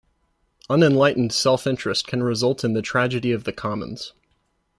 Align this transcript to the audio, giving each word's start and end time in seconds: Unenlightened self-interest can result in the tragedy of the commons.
Unenlightened 0.67 1.31
self-interest 1.31 2.07
can 2.07 2.23
result 2.23 2.63
in 2.63 2.73
the 2.73 2.81
tragedy 2.81 3.31
of 3.31 3.43
the 3.43 3.53
commons. 3.53 4.13